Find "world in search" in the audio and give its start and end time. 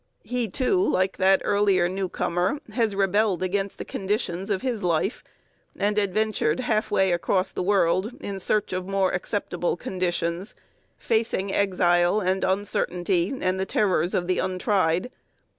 7.61-8.73